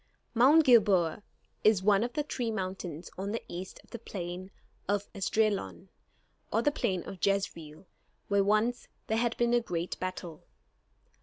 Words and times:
Mount 0.33 0.65
Gilboa 0.65 1.21
is 1.63 1.83
one 1.83 2.03
of 2.03 2.13
the 2.13 2.23
three 2.23 2.49
mountains 2.49 3.11
on 3.19 3.33
the 3.33 3.43
east 3.47 3.79
of 3.83 3.91
the 3.91 3.99
plain 3.99 4.49
of 4.87 5.07
Esdraelon, 5.13 5.89
or 6.51 6.63
the 6.63 6.71
plain 6.71 7.03
of 7.03 7.23
Jezreel, 7.23 7.85
where 8.27 8.43
once 8.43 8.87
there 9.05 9.19
had 9.19 9.37
been 9.37 9.53
a 9.53 9.61
great 9.61 9.99
battle. 9.99 10.41